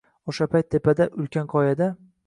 O’sha 0.31 0.47
payt 0.53 0.69
tepada— 0.77 1.09
ulkan 1.21 1.51
qoyada 1.55 1.95